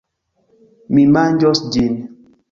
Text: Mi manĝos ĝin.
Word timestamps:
Mi 0.97 1.03
manĝos 1.17 1.61
ĝin. 1.77 1.93